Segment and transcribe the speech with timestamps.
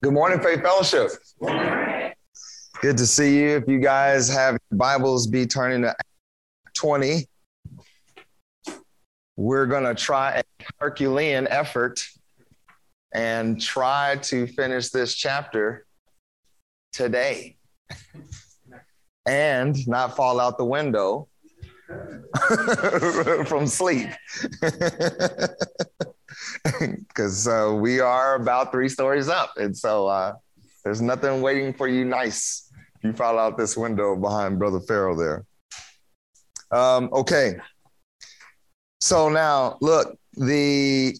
[0.00, 1.10] Good morning, Faith Fellowship.
[2.80, 3.56] Good to see you.
[3.56, 5.96] If you guys have Bibles, be turning to
[6.74, 7.26] 20.
[9.34, 10.42] We're going to try a
[10.78, 12.06] Herculean effort
[13.12, 15.84] and try to finish this chapter
[16.92, 17.56] today
[19.26, 21.26] and not fall out the window
[23.46, 24.10] from sleep.
[26.80, 29.52] because uh, we are about three stories up.
[29.56, 30.34] And so uh,
[30.84, 32.70] there's nothing waiting for you nice.
[32.96, 35.44] if You fall out this window behind Brother Farrell there.
[36.70, 37.56] Um, okay.
[39.00, 41.16] So now, look, the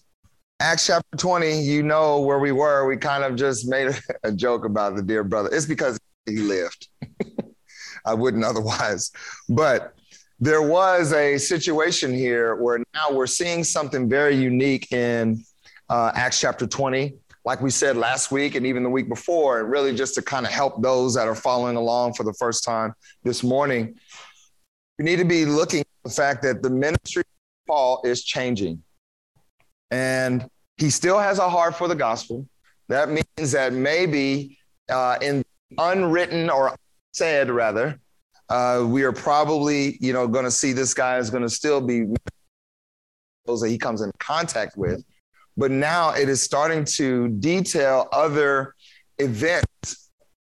[0.59, 2.85] Acts chapter 20, you know where we were.
[2.85, 5.49] We kind of just made a joke about the dear brother.
[5.51, 6.87] It's because he lived.
[8.05, 9.11] I wouldn't otherwise.
[9.47, 9.93] But
[10.39, 15.43] there was a situation here where now we're seeing something very unique in
[15.89, 17.13] uh, Acts chapter 20.
[17.43, 20.45] Like we said last week and even the week before, and really just to kind
[20.45, 23.95] of help those that are following along for the first time this morning,
[24.97, 28.81] we need to be looking at the fact that the ministry of Paul is changing.
[29.91, 32.47] And he still has a heart for the gospel.
[32.87, 34.57] That means that maybe
[34.89, 35.43] uh, in
[35.77, 36.75] unwritten or
[37.13, 37.99] said rather,
[38.49, 41.81] uh, we are probably, you know, going to see this guy is going to still
[41.81, 42.05] be
[43.45, 45.03] those that he comes in contact with.
[45.57, 48.75] But now it is starting to detail other
[49.17, 50.09] events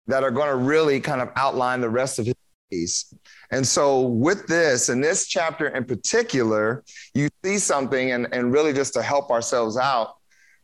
[0.07, 2.35] that are going to really kind of outline the rest of his
[2.71, 3.13] days.
[3.51, 8.73] And so, with this, in this chapter in particular, you see something, and, and really
[8.73, 10.15] just to help ourselves out,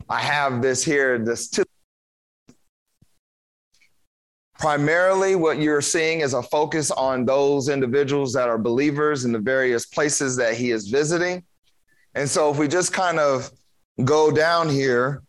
[0.09, 1.47] I have this here, this
[4.59, 9.39] Primarily, what you're seeing is a focus on those individuals that are believers in the
[9.39, 11.43] various places that he is visiting.
[12.15, 13.51] And so, if we just kind of
[14.03, 15.23] go down here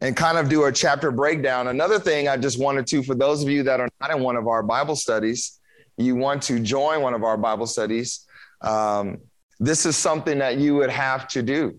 [0.00, 3.42] and kind of do a chapter breakdown, another thing I just wanted to, for those
[3.42, 5.60] of you that are not in one of our Bible studies,
[5.96, 8.26] you want to join one of our Bible studies,
[8.62, 9.18] um,
[9.58, 11.78] this is something that you would have to do.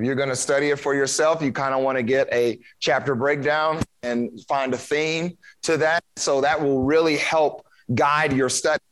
[0.00, 2.58] If you're going to study it for yourself, you kind of want to get a
[2.78, 6.02] chapter breakdown and find a theme to that.
[6.16, 8.82] So that will really help guide your study.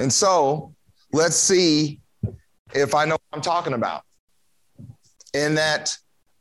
[0.00, 0.74] And so
[1.12, 2.00] let's see
[2.74, 4.02] if I know what I'm talking about.
[5.34, 5.96] In that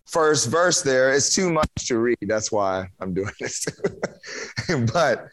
[0.08, 2.18] first verse, there, it's too much to read.
[2.22, 3.64] That's why I'm doing this.
[4.92, 5.28] but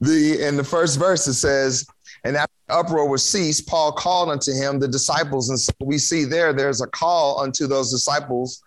[0.00, 1.84] the in the first verse, it says,
[2.24, 5.48] and after the uproar was ceased, Paul called unto him the disciples.
[5.50, 8.62] And so we see there, there's a call unto those disciples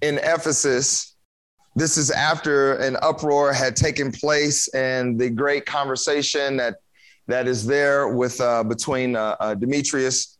[0.00, 1.16] in Ephesus.
[1.74, 6.76] This is after an uproar had taken place and the great conversation that
[7.28, 10.38] that is there with uh, between uh, uh, Demetrius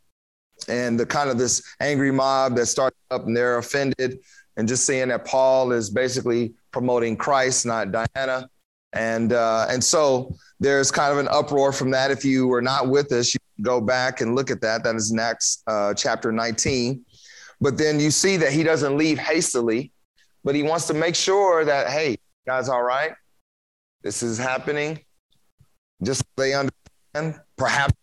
[0.69, 4.19] and the kind of this angry mob that started up and they're offended
[4.56, 8.48] and just seeing that Paul is basically promoting Christ, not Diana.
[8.94, 12.10] And uh, and so there's kind of an uproar from that.
[12.10, 14.84] If you were not with us, you go back and look at that.
[14.84, 17.04] That is next uh, chapter 19.
[17.60, 19.92] But then you see that he doesn't leave hastily,
[20.44, 22.16] but he wants to make sure that hey,
[22.47, 23.12] guys, all right,
[24.03, 25.00] this is happening.
[26.03, 27.41] Just they understand.
[27.56, 27.94] Perhaps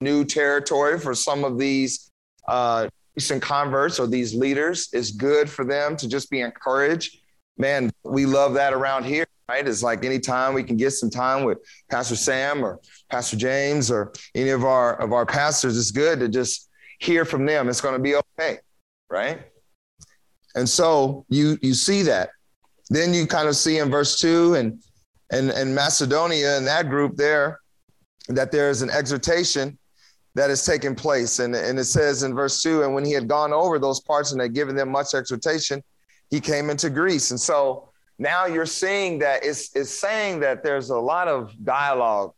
[0.00, 2.10] new territory for some of these
[2.48, 7.18] uh, recent converts or these leaders is good for them to just be encouraged.
[7.62, 9.68] Man, we love that around here right?
[9.68, 11.58] It's like anytime we can get some time with
[11.90, 12.80] Pastor Sam or
[13.10, 16.70] Pastor James or any of our of our pastors, it's good to just
[17.00, 17.68] hear from them.
[17.68, 18.58] It's going to be okay,
[19.10, 19.42] right?
[20.54, 22.30] And so you you see that.
[22.88, 24.82] Then you kind of see in verse two and
[25.30, 27.60] and and Macedonia and that group there
[28.28, 29.78] that there is an exhortation
[30.34, 31.40] that is taking place.
[31.40, 34.32] And, and it says in verse two, and when he had gone over those parts
[34.32, 35.82] and had given them much exhortation,
[36.32, 37.30] he came into Greece.
[37.30, 42.32] And so now you're seeing that it's, it's saying that there's a lot of dialogue.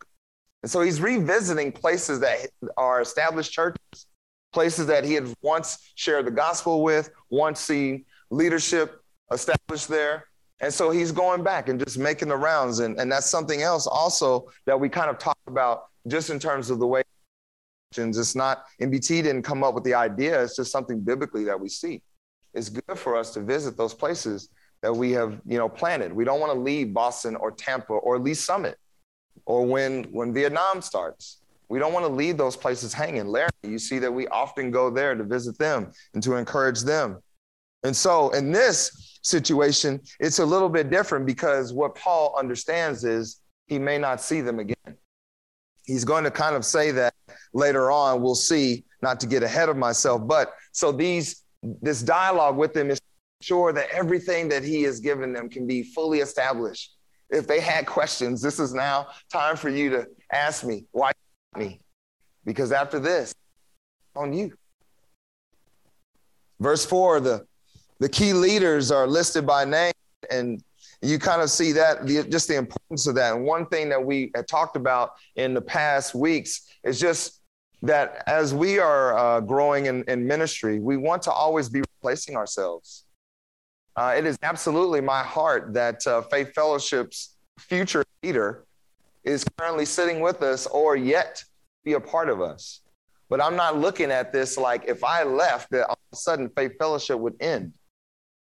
[0.63, 4.07] And so he's revisiting places that are established churches,
[4.53, 9.01] places that he had once shared the gospel with, once seen leadership
[9.33, 10.25] established there.
[10.59, 12.81] And so he's going back and just making the rounds.
[12.81, 16.69] And, and that's something else also that we kind of talk about just in terms
[16.69, 17.05] of the way
[17.97, 20.43] it's not, MBT didn't come up with the idea.
[20.43, 22.03] It's just something biblically that we see.
[22.55, 24.49] It's good for us to visit those places
[24.83, 26.13] that we have, you know, planted.
[26.13, 28.77] We don't want to leave Boston or Tampa or Lee Summit
[29.47, 31.41] or when when Vietnam starts.
[31.69, 33.27] We don't want to leave those places hanging.
[33.27, 37.19] Larry, you see that we often go there to visit them and to encourage them.
[37.83, 43.41] And so in this situation, it's a little bit different because what Paul understands is
[43.67, 44.97] he may not see them again.
[45.85, 47.15] He's going to kind of say that
[47.53, 48.23] later on.
[48.23, 50.27] We'll see, not to get ahead of myself.
[50.27, 51.44] But so these
[51.81, 53.01] this dialogue with them is
[53.41, 56.97] sure that everything that he has given them can be fully established.
[57.31, 61.13] If they had questions, this is now time for you to ask me, why
[61.57, 61.81] me?
[62.45, 63.35] Because after this,
[64.15, 64.53] on you.
[66.61, 67.47] Verse four, the,
[67.99, 69.93] the key leaders are listed by name,
[70.31, 70.63] and
[71.03, 73.35] you kind of see that the, just the importance of that.
[73.35, 77.41] And one thing that we had talked about in the past weeks is just
[77.85, 82.35] that as we are uh, growing in, in ministry, we want to always be replacing
[82.35, 83.05] ourselves.
[83.97, 88.65] Uh, it is absolutely my heart that uh, Faith Fellowship's future leader
[89.23, 91.45] is currently sitting with us or yet
[91.85, 92.81] be a part of us.
[93.29, 96.51] But I'm not looking at this like if I left, that all of a sudden
[96.57, 97.75] Faith Fellowship would end.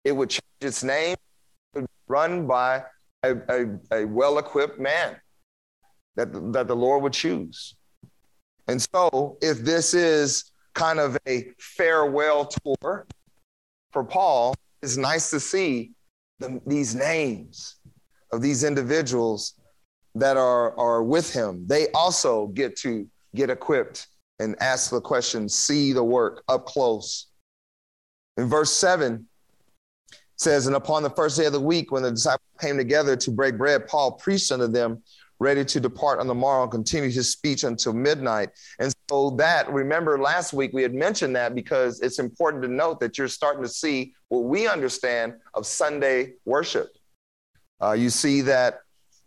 [0.05, 1.17] It would change its name,
[1.75, 2.85] would run by
[3.23, 5.17] a, a, a well equipped man
[6.17, 7.76] that, that the Lord would choose.
[8.69, 13.07] And so, if this is kind of a farewell tour
[13.93, 15.93] for Paul, it's nice to see
[16.39, 17.77] the, these names
[18.33, 19.55] of these individuals
[20.15, 21.67] that are, are with him.
[21.67, 24.09] They also get to get equipped
[24.39, 27.29] and ask the question, see the work up close.
[28.37, 29.27] In verse 7,
[30.37, 33.31] says, And upon the first day of the week, when the disciples came together to
[33.31, 35.03] break bread, Paul preached unto them
[35.39, 38.51] ready to depart on the morrow and continue his speech until midnight.
[38.79, 43.01] And so that, remember last week we had mentioned that because it's important to note
[43.01, 46.89] that you're starting to see what we understand of Sunday worship.
[47.83, 48.81] Uh, you see that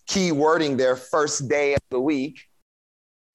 [0.07, 2.41] key wording there, first day of the week,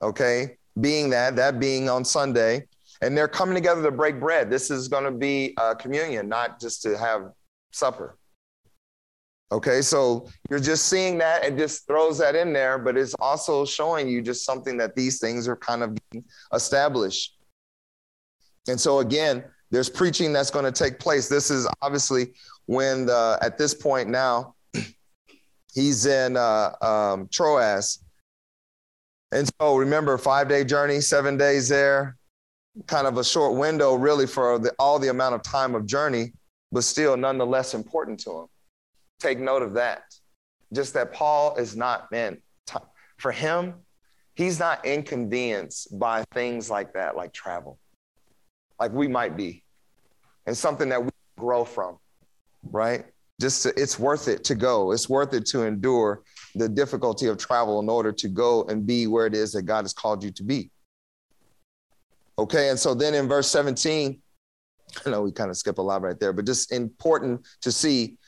[0.02, 2.66] okay, being that, that being on Sunday.
[3.00, 4.50] And they're coming together to break bread.
[4.50, 7.30] This is going to be a communion, not just to have
[7.72, 8.16] supper.
[9.52, 13.64] Okay, so you're just seeing that and just throws that in there, but it's also
[13.64, 15.96] showing you just something that these things are kind of
[16.52, 17.36] established.
[18.68, 21.28] And so again, there's preaching that's going to take place.
[21.28, 22.32] This is obviously
[22.66, 24.54] when the, at this point now,
[25.74, 28.02] he's in uh, um, Troas.
[29.30, 32.16] And so remember, five day journey, seven days there,
[32.86, 36.32] kind of a short window really for the, all the amount of time of journey,
[36.72, 38.46] but still nonetheless important to him.
[39.20, 40.02] Take note of that.
[40.72, 42.38] Just that Paul is not, man,
[43.18, 43.74] for him,
[44.34, 47.78] he's not inconvenienced by things like that, like travel,
[48.80, 49.62] like we might be,
[50.46, 51.98] and something that we grow from,
[52.70, 53.04] right?
[53.40, 54.92] Just to, it's worth it to go.
[54.92, 56.22] It's worth it to endure
[56.54, 59.82] the difficulty of travel in order to go and be where it is that God
[59.82, 60.70] has called you to be.
[62.38, 64.20] Okay, and so then in verse 17,
[65.06, 68.18] I know we kind of skip a lot right there, but just important to see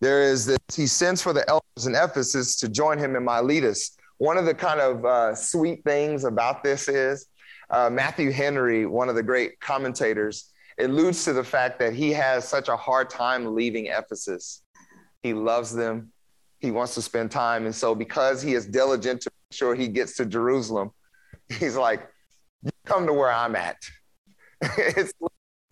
[0.00, 3.96] there is this, he sends for the elders in Ephesus to join him in Miletus.
[4.18, 7.26] One of the kind of uh, sweet things about this is
[7.70, 12.48] uh, Matthew Henry, one of the great commentators, alludes to the fact that he has
[12.48, 14.62] such a hard time leaving Ephesus.
[15.22, 16.12] He loves them.
[16.58, 17.66] He wants to spend time.
[17.66, 20.90] And so, because he is diligent to make sure he gets to Jerusalem,
[21.48, 22.08] he's like,
[22.62, 23.76] you come to where I'm at.
[24.62, 25.12] it's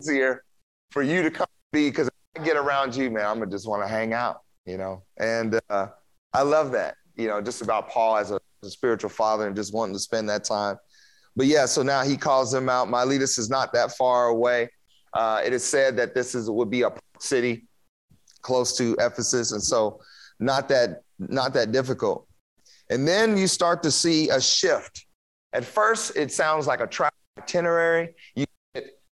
[0.01, 0.43] easier
[0.91, 2.09] for you to come be because
[2.43, 5.03] get around you, man, I'm gonna just want to hang out, you know.
[5.17, 5.87] And uh,
[6.33, 9.55] I love that, you know, just about Paul as a, as a, spiritual father and
[9.55, 10.77] just wanting to spend that time.
[11.35, 12.89] But yeah, so now he calls them out.
[12.89, 14.69] Miletus is not that far away.
[15.13, 17.67] Uh, it is said that this is would be a city
[18.41, 19.99] close to Ephesus, and so
[20.39, 22.27] not that not that difficult.
[22.89, 25.05] And then you start to see a shift.
[25.53, 28.13] At first, it sounds like a travel itinerary.
[28.35, 28.45] You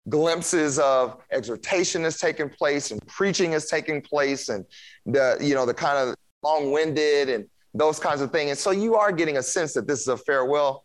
[0.09, 4.65] glimpses of exhortation is taking place and preaching is taking place and
[5.07, 8.51] the you know the kind of long-winded and those kinds of things.
[8.51, 10.85] And so you are getting a sense that this is a farewell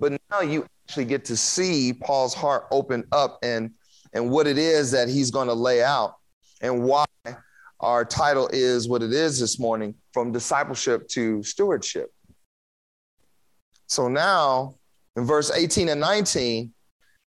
[0.00, 3.70] but now you actually get to see paul's heart open up and
[4.14, 6.16] and what it is that he's going to lay out
[6.60, 7.04] and why
[7.80, 12.12] our title is what it is this morning from discipleship to stewardship.
[13.86, 14.76] So now
[15.16, 16.72] in verse 18 and 19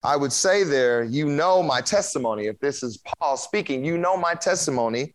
[0.02, 2.46] I would say there, you know my testimony.
[2.46, 5.14] If this is Paul speaking, you know my testimony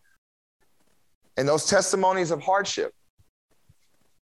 [1.36, 2.92] and those testimonies of hardship.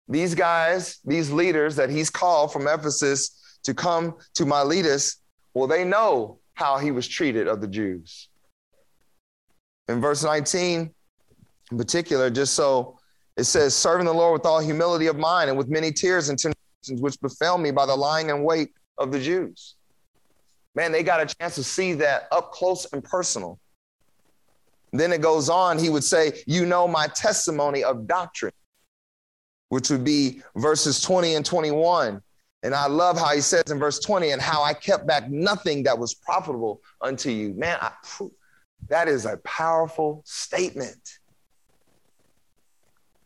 [0.09, 5.17] These guys, these leaders that he's called from Ephesus to come to Miletus,
[5.55, 8.29] well, they know how he was treated of the Jews.
[9.89, 10.91] In verse 19,
[11.71, 12.99] in particular, just so
[13.37, 16.39] it says, serving the Lord with all humility of mind and with many tears and
[16.39, 19.77] temptations which befell me by the lying and wait of the Jews
[20.75, 23.59] man, they got a chance to see that up close and personal.
[24.93, 28.53] Then it goes on, he would say, You know my testimony of doctrine,
[29.69, 32.21] which would be verses 20 and 21.
[32.63, 35.85] And I love how he says in verse 20, and how I kept back nothing
[35.85, 37.55] that was profitable unto you.
[37.55, 37.93] Man, I,
[38.89, 41.19] That is a powerful statement.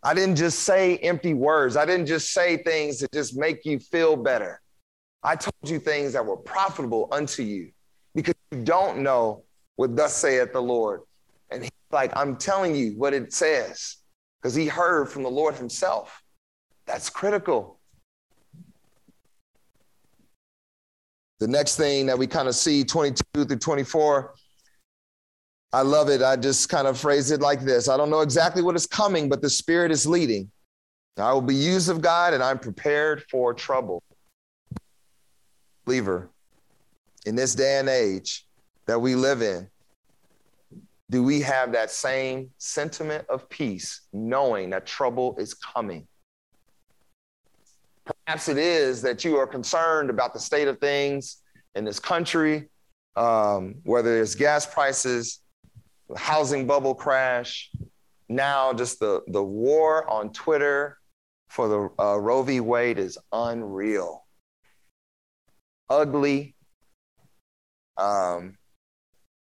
[0.03, 1.77] I didn't just say empty words.
[1.77, 4.61] I didn't just say things that just make you feel better.
[5.25, 7.71] I told you things that were profitable unto you
[8.15, 9.43] because you don't know
[9.77, 11.01] what thus saith the Lord.
[11.51, 13.97] And he's like, I'm telling you what it says
[14.41, 16.23] because he heard from the Lord himself.
[16.87, 17.81] That's critical.
[21.41, 24.35] The next thing that we kind of see 22 through 24
[25.73, 26.23] I love it.
[26.23, 29.29] I just kind of phrase it like this I don't know exactly what is coming,
[29.29, 30.51] but the Spirit is leading.
[31.17, 34.03] I will be used of God and I'm prepared for trouble.
[35.85, 36.31] Believer,
[37.27, 38.47] in this day and age
[38.87, 39.69] that we live in,
[41.11, 46.07] do we have that same sentiment of peace, knowing that trouble is coming?
[48.27, 51.43] Perhaps it is that you are concerned about the state of things
[51.75, 52.69] in this country,
[53.17, 55.41] um, whether it's gas prices,
[56.17, 57.71] housing bubble crash,
[58.29, 60.99] now just the, the war on Twitter
[61.49, 62.61] for the uh, Roe v.
[62.61, 64.24] Wade is unreal,
[65.89, 66.55] ugly.
[67.97, 68.57] Um,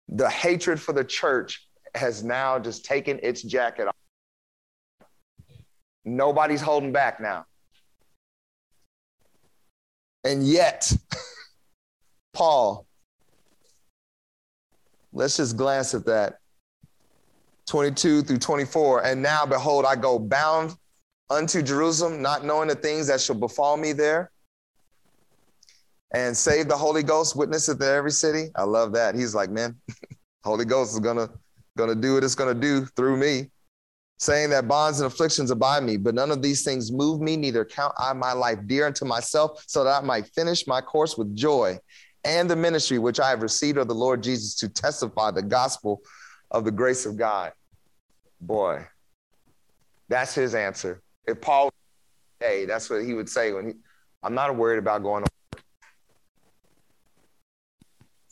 [0.09, 3.95] the hatred for the church has now just taken its jacket off.
[6.05, 7.45] Nobody's holding back now.
[10.25, 10.91] And yet,
[12.33, 12.87] Paul,
[15.13, 16.39] let's just glance at that.
[17.67, 19.05] 22 through 24.
[19.05, 20.75] And now, behold, I go bound
[21.29, 24.31] unto Jerusalem, not knowing the things that shall befall me there.
[26.13, 28.49] And save the Holy Ghost, witness it in every city.
[28.57, 29.15] I love that.
[29.15, 29.77] He's like, man,
[30.45, 31.29] Holy Ghost is gonna
[31.77, 33.51] gonna do what it's gonna do through me.
[34.21, 37.65] Saying that bonds and afflictions abide me, but none of these things move me, neither
[37.65, 41.37] count I my life dear unto myself, so that I might finish my course with
[41.37, 41.79] joy
[42.25, 46.03] and the ministry which I have received of the Lord Jesus to testify the gospel
[46.51, 47.53] of the grace of God.
[48.41, 48.87] Boy,
[50.09, 51.03] that's his answer.
[51.27, 51.71] If Paul,
[52.41, 53.73] hey, that's what he would say when he,
[54.23, 55.65] I'm not worried about going to work.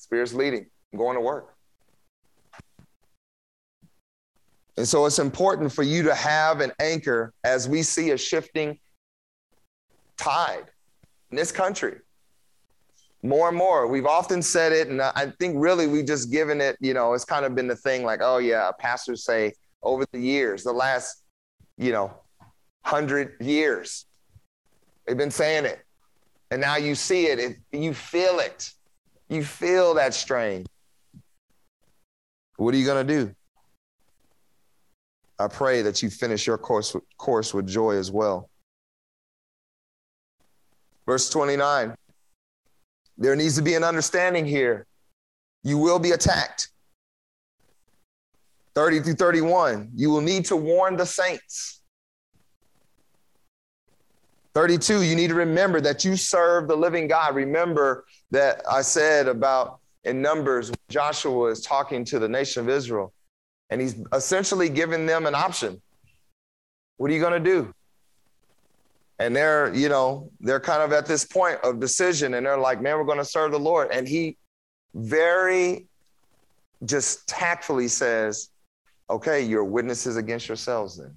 [0.06, 1.52] Spirit's leading, I'm going to work.
[4.76, 8.78] And so it's important for you to have an anchor as we see a shifting
[10.16, 10.66] tide
[11.32, 11.96] in this country.
[13.24, 13.88] More and more.
[13.88, 17.24] We've often said it, and I think really we've just given it, you know, it's
[17.24, 21.24] kind of been the thing like, oh, yeah, pastors say, over the years, the last,
[21.78, 22.14] you know,
[22.84, 24.06] hundred years.
[25.04, 25.80] They've been saying it.
[26.52, 28.70] And now you see it, it, you feel it.
[29.28, 30.66] You feel that strain.
[32.56, 33.34] What are you going to do?
[35.38, 38.48] I pray that you finish your course, course with joy as well.
[41.06, 41.94] Verse 29
[43.18, 44.86] there needs to be an understanding here.
[45.62, 46.70] You will be attacked.
[48.74, 51.80] 30 through 31, you will need to warn the saints.
[54.56, 57.34] 32, you need to remember that you serve the living God.
[57.34, 63.12] Remember that I said about in Numbers, Joshua is talking to the nation of Israel,
[63.68, 65.82] and he's essentially giving them an option.
[66.96, 67.70] What are you going to do?
[69.18, 72.80] And they're, you know, they're kind of at this point of decision, and they're like,
[72.80, 73.90] man, we're going to serve the Lord.
[73.92, 74.38] And he
[74.94, 75.84] very
[76.86, 78.48] just tactfully says,
[79.10, 81.14] Okay, you're witnesses against yourselves then.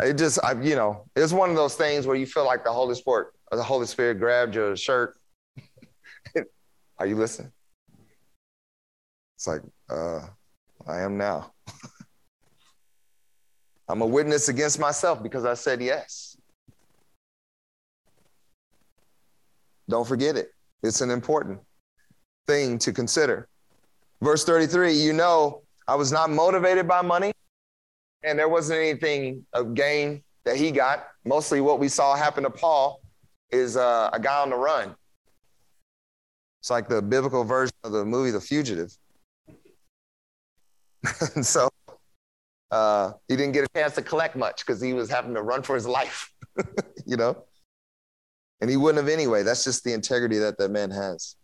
[0.00, 2.72] It just, I, you know, it's one of those things where you feel like the
[2.72, 5.16] Holy Spirit, the Holy Spirit grabbed your shirt.
[6.98, 7.52] Are you listening?
[9.36, 10.20] It's like, uh,
[10.86, 11.52] I am now.
[13.88, 16.36] I'm a witness against myself because I said yes.
[19.88, 20.48] Don't forget it.
[20.82, 21.60] It's an important
[22.46, 23.48] thing to consider.
[24.22, 27.32] Verse 33, you know, I was not motivated by money,
[28.24, 31.08] and there wasn't anything of gain that he got.
[31.24, 33.00] Mostly what we saw happen to Paul
[33.50, 34.94] is uh, a guy on the run.
[36.60, 38.96] It's like the biblical version of the movie The Fugitive.
[41.42, 41.68] so
[42.70, 45.62] uh, he didn't get a chance to collect much because he was having to run
[45.62, 46.32] for his life,
[47.06, 47.44] you know?
[48.60, 49.42] And he wouldn't have anyway.
[49.42, 51.36] That's just the integrity that that man has.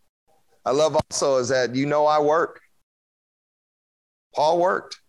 [0.65, 2.61] I love also is that you know I work.
[4.35, 5.00] Paul worked.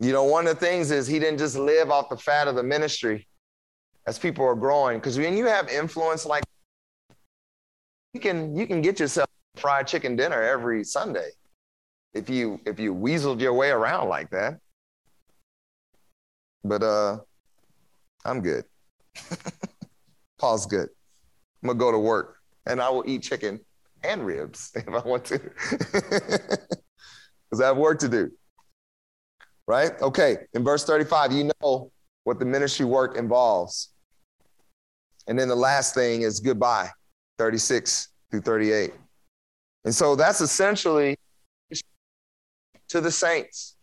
[0.00, 2.54] You know, one of the things is he didn't just live off the fat of
[2.54, 3.26] the ministry
[4.06, 4.98] as people are growing.
[4.98, 6.44] Because when you have influence like
[8.14, 11.30] you can you can get yourself fried chicken dinner every Sunday
[12.14, 14.58] if you if you weaseled your way around like that.
[16.64, 17.18] But uh
[18.24, 18.64] I'm good.
[20.38, 20.88] Paul's good.
[21.62, 22.36] I'm gonna go to work
[22.66, 23.60] and I will eat chicken
[24.04, 25.38] and ribs if I want to,
[25.70, 28.30] because I have work to do.
[29.68, 29.92] Right?
[30.00, 31.92] Okay, in verse 35, you know
[32.24, 33.90] what the ministry work involves.
[35.26, 36.88] And then the last thing is goodbye,
[37.36, 38.94] 36 through 38.
[39.84, 41.16] And so that's essentially
[42.88, 43.76] to the saints.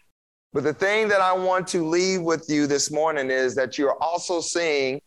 [0.54, 4.02] But the thing that I want to leave with you this morning is that you're
[4.02, 5.00] also seeing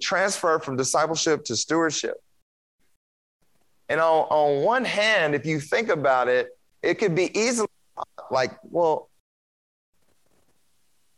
[0.00, 2.16] transfer from discipleship to stewardship.
[3.90, 6.48] And on, on one hand, if you think about it,
[6.82, 7.68] it could be easily
[8.30, 9.10] like, well,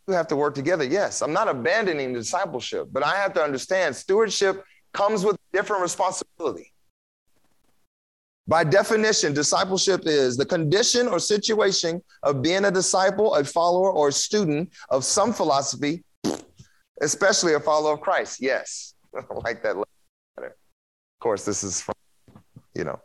[0.09, 0.85] you have to work together.
[0.85, 6.73] Yes, I'm not abandoning discipleship, but I have to understand stewardship comes with different responsibility.
[8.47, 14.09] By definition, discipleship is the condition or situation of being a disciple, a follower, or
[14.09, 16.03] a student of some philosophy,
[17.03, 18.41] especially a follower of Christ.
[18.41, 19.87] Yes, I like that letter.
[20.39, 21.95] Of course, this is from,
[22.75, 22.99] you know,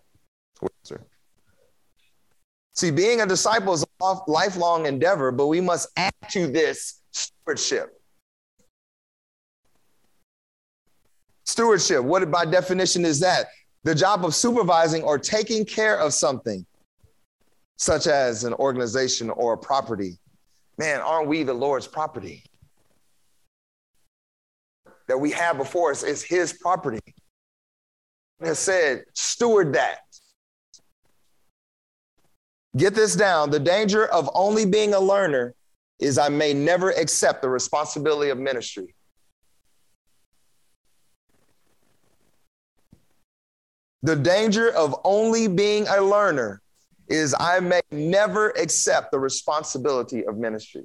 [2.75, 8.01] See, being a disciple is a lifelong endeavor, but we must add to this stewardship.
[11.46, 13.48] Stewardship, what by definition is that?
[13.84, 16.65] The job of supervising or taking care of something,
[17.77, 20.18] such as an organization or a property.
[20.80, 22.44] Man, aren't we the Lord's property?
[25.08, 27.01] That we have before us is His property.
[28.39, 30.00] Has said, steward that.
[32.75, 33.51] Get this down.
[33.51, 35.53] The danger of only being a learner
[36.00, 38.96] is I may never accept the responsibility of ministry.
[44.01, 46.62] The danger of only being a learner
[47.08, 50.84] is I may never accept the responsibility of ministry.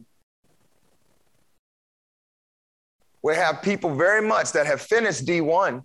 [3.22, 5.82] We have people very much that have finished D1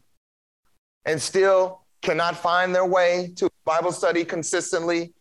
[1.05, 5.13] and still cannot find their way to Bible study consistently,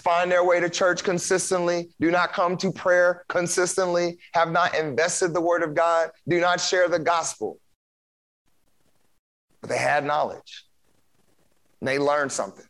[0.00, 5.34] find their way to church consistently, do not come to prayer consistently, have not invested
[5.34, 7.58] the word of God, do not share the gospel.
[9.60, 10.64] But they had knowledge
[11.80, 12.64] and they learned something.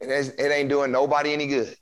[0.00, 1.76] And it ain't doing nobody any good.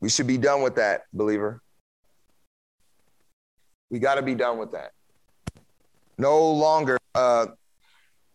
[0.00, 1.62] We should be done with that, believer.
[3.90, 4.92] We got to be done with that.
[6.18, 7.46] No longer uh,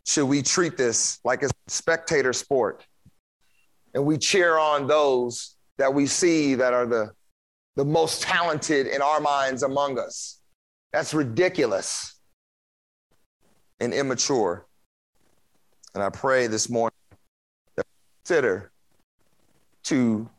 [0.06, 2.86] should we treat this like a spectator sport
[3.94, 7.12] and we cheer on those that we see that are the,
[7.76, 10.40] the most talented in our minds among us.
[10.94, 12.20] That's ridiculous
[13.80, 14.68] and immature.
[15.94, 16.96] And I pray this morning
[17.76, 18.72] that we consider
[19.84, 20.30] to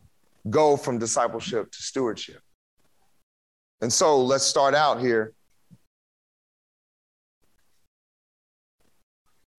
[0.48, 2.40] go from discipleship to stewardship.
[3.80, 5.34] And so let's start out here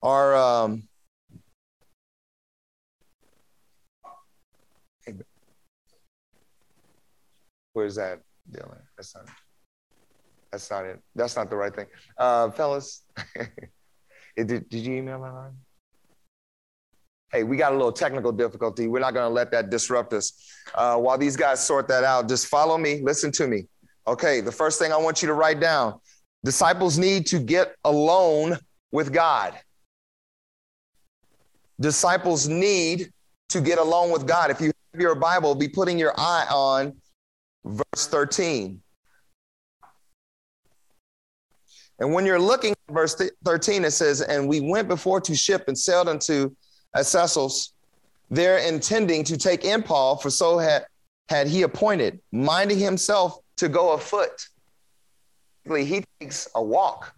[0.04, 0.84] Our um,
[7.72, 8.20] where's that,
[8.52, 8.82] Dylan?
[8.98, 9.30] That's not.
[10.52, 11.00] That's not it.
[11.16, 11.86] That's not the right thing,
[12.18, 13.04] uh, fellas.
[14.36, 15.54] did, did you email my line?
[17.32, 18.88] Hey, we got a little technical difficulty.
[18.88, 20.34] We're not going to let that disrupt us.
[20.76, 23.02] Uh, while these guys sort that out, just follow me.
[23.02, 23.68] Listen to me.
[24.06, 26.00] Okay, the first thing I want you to write down
[26.44, 28.58] disciples need to get alone
[28.92, 29.58] with God
[31.84, 33.12] disciples need
[33.50, 34.50] to get along with God.
[34.50, 36.96] If you have your Bible, be putting your eye on
[37.64, 38.82] verse 13.
[42.00, 45.66] And when you're looking at verse 13, it says, And we went before to ship
[45.68, 46.56] and sailed unto
[46.96, 47.74] Assos,
[48.32, 50.86] there intending to take in Paul, for so had,
[51.30, 54.48] had he appointed, minding himself to go afoot.
[55.66, 57.14] He takes a walk.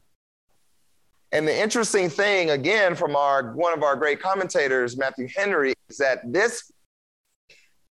[1.31, 5.97] And the interesting thing, again, from our one of our great commentators, Matthew Henry, is
[5.97, 6.71] that this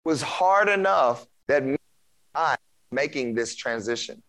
[0.04, 1.64] was hard enough that
[2.34, 2.56] I
[2.92, 4.22] making this transition.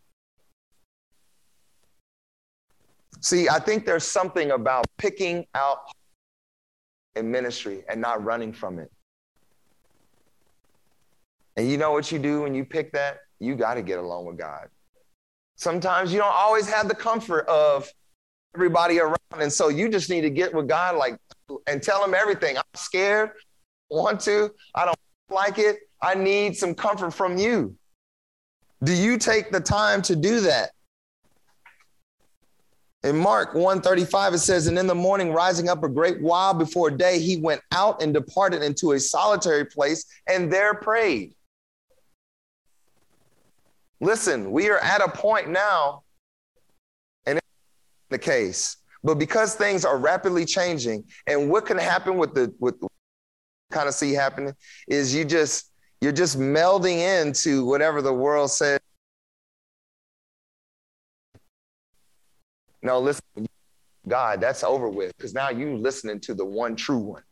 [3.21, 5.79] See, I think there's something about picking out
[7.15, 8.91] in ministry and not running from it.
[11.57, 13.19] And you know what you do when you pick that?
[13.41, 14.69] You got to get along with God.
[15.57, 17.91] Sometimes you don't always have the comfort of
[18.57, 19.17] everybody around.
[19.39, 21.19] And so you just need to get with God, like,
[21.67, 22.57] and tell him everything.
[22.57, 23.33] I'm scared,
[23.91, 25.81] want to, I don't like it.
[26.03, 27.77] I need some comfort from you.
[28.83, 30.71] Do you take the time to do that?
[33.03, 36.91] In Mark 135, it says, And in the morning, rising up a great while before
[36.91, 41.35] day, he went out and departed into a solitary place and there prayed.
[44.01, 46.03] Listen, we are at a point now
[48.09, 48.77] the case.
[49.03, 52.75] But because things are rapidly changing, and what can happen with the with
[53.71, 54.55] kind of see happening
[54.89, 58.81] is you just you're just melding into whatever the world says.
[62.83, 63.23] No, listen,
[64.07, 67.23] God, that's over with because now you listening to the one true one.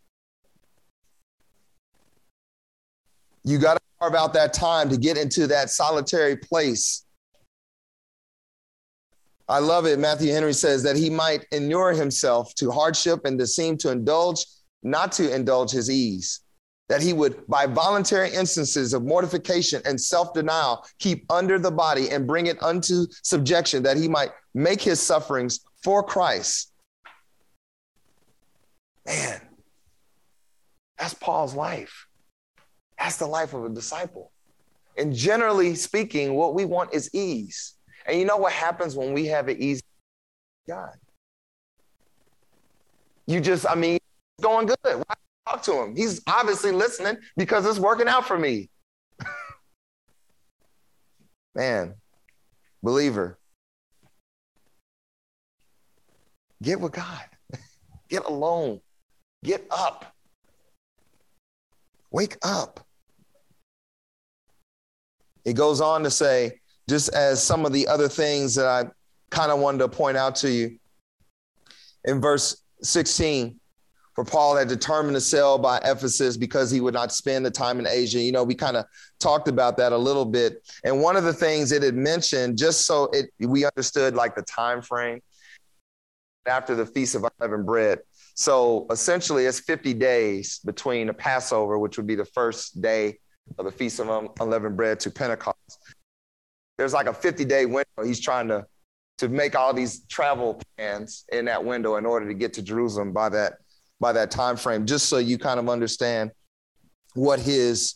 [3.44, 7.03] You got to carve out that time to get into that solitary place.
[9.48, 9.98] I love it.
[9.98, 14.46] Matthew Henry says that he might inure himself to hardship and to seem to indulge,
[14.82, 16.40] not to indulge his ease.
[16.88, 22.10] That he would, by voluntary instances of mortification and self denial, keep under the body
[22.10, 26.72] and bring it unto subjection, that he might make his sufferings for Christ.
[29.06, 29.40] Man,
[30.98, 32.06] that's Paul's life.
[32.98, 34.30] That's the life of a disciple.
[34.96, 37.74] And generally speaking, what we want is ease.
[38.06, 39.82] And you know what happens when we have an easy
[40.68, 40.94] God?
[43.26, 44.76] You just, I mean, it's going good.
[44.84, 45.14] Why
[45.46, 45.96] talk to him?
[45.96, 48.68] He's obviously listening because it's working out for me.
[51.54, 51.94] Man,
[52.82, 53.38] believer,
[56.62, 57.24] get with God,
[58.08, 58.80] get alone,
[59.42, 60.14] get up,
[62.10, 62.80] wake up.
[65.44, 68.90] It goes on to say, just as some of the other things that I
[69.30, 70.78] kind of wanted to point out to you
[72.04, 73.58] in verse 16,
[74.14, 77.80] for Paul had determined to sail by Ephesus because he would not spend the time
[77.80, 78.20] in Asia.
[78.20, 78.84] You know, we kind of
[79.18, 80.62] talked about that a little bit.
[80.84, 84.42] And one of the things it had mentioned, just so it we understood like the
[84.42, 85.20] time frame
[86.46, 88.00] after the Feast of Unleavened Bread.
[88.34, 93.18] So essentially, it's 50 days between the Passover, which would be the first day
[93.58, 95.78] of the Feast of Unleavened Bread, to Pentecost.
[96.78, 98.04] There's like a 50 day window.
[98.04, 98.66] He's trying to
[99.18, 103.12] to make all these travel plans in that window in order to get to Jerusalem
[103.12, 103.54] by that
[104.00, 106.32] by that time frame, just so you kind of understand
[107.14, 107.94] what his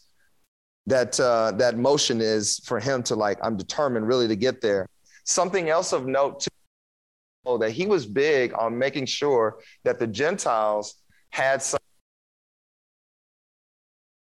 [0.86, 3.38] that uh, that motion is for him to like.
[3.42, 4.88] I'm determined really to get there.
[5.24, 10.94] Something else of note too, that he was big on making sure that the Gentiles
[11.30, 11.80] had some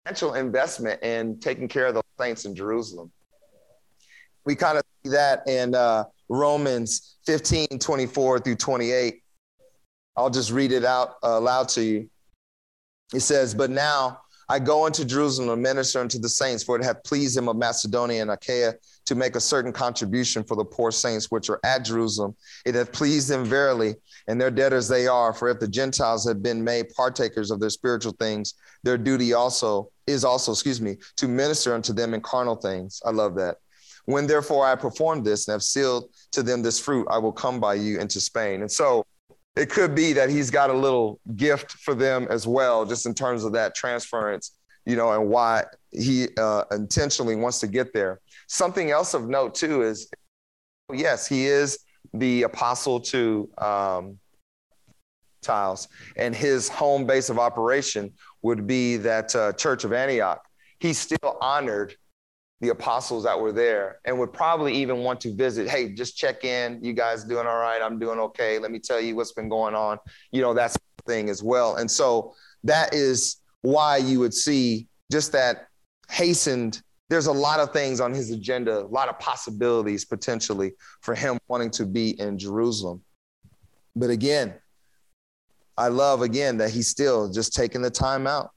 [0.06, 3.12] financial investment in taking care of the saints in Jerusalem.
[4.46, 9.22] We kind of see that in uh, Romans 15, 24 through 28.
[10.18, 12.10] I'll just read it out uh, aloud to you.
[13.14, 16.84] It says, But now I go into Jerusalem to minister unto the saints, for it
[16.84, 18.74] hath pleased him of Macedonia and Achaia
[19.06, 22.36] to make a certain contribution for the poor saints which are at Jerusalem.
[22.66, 23.96] It hath pleased them verily,
[24.28, 25.34] and their debtors they are.
[25.34, 28.54] For if the Gentiles have been made partakers of their spiritual things,
[28.84, 33.02] their duty also is also, excuse me, to minister unto them in carnal things.
[33.06, 33.58] I love that.
[34.06, 37.60] When therefore I perform this and have sealed to them this fruit, I will come
[37.60, 38.62] by you into Spain.
[38.62, 39.06] And so
[39.56, 43.14] it could be that he's got a little gift for them as well, just in
[43.14, 48.20] terms of that transference, you know, and why he uh, intentionally wants to get there.
[48.48, 50.10] Something else of note too is,
[50.94, 51.80] yes, he is
[52.14, 54.20] the apostle to um,
[55.42, 55.88] Tiles,
[56.18, 60.44] and his home base of operation would be that uh, Church of Antioch.
[60.80, 61.96] He's still honored
[62.62, 66.44] the apostles that were there and would probably even want to visit hey just check
[66.44, 66.80] in.
[66.84, 67.82] You guys doing all right?
[67.82, 68.60] I'm doing okay.
[68.60, 70.00] Let me tell you what's been going on.
[70.32, 71.76] You know that's thing as well.
[71.76, 75.68] And so that is why you would see just that
[76.10, 81.14] hastened there's a lot of things on his agenda a lot of possibilities potentially for
[81.14, 83.02] him wanting to be in jerusalem.
[83.96, 84.54] But again
[85.78, 88.52] i love again that he's still just taking the time out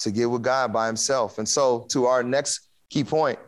[0.00, 1.38] to get with god by himself.
[1.38, 3.38] And so to our next Key point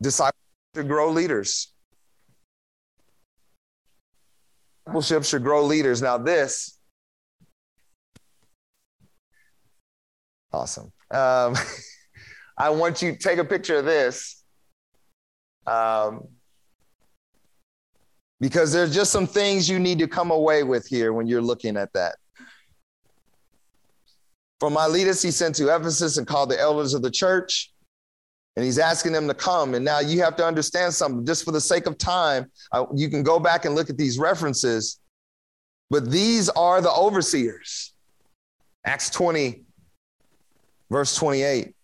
[0.00, 0.40] disciples
[0.76, 1.72] should grow leaders.
[4.86, 6.00] Discipleship should grow leaders.
[6.00, 6.78] Now, this,
[10.52, 10.92] awesome.
[11.10, 11.56] Um,
[12.58, 14.44] I want you to take a picture of this
[15.66, 16.28] um,
[18.38, 21.76] because there's just some things you need to come away with here when you're looking
[21.76, 22.14] at that.
[24.60, 27.72] From Miletus, he sent to Ephesus and called the elders of the church
[28.56, 29.74] and he's asking them to come.
[29.74, 33.08] And now you have to understand something, just for the sake of time, uh, you
[33.08, 35.00] can go back and look at these references,
[35.88, 37.92] but these are the overseers.
[38.84, 39.62] Acts 20,
[40.90, 41.74] verse 28.